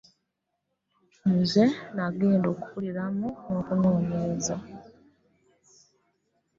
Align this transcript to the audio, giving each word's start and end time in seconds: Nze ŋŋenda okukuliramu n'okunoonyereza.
Nze 1.37 1.63
ŋŋenda 1.95 2.47
okukuliramu 2.53 3.27
n'okunoonyereza. 3.51 4.55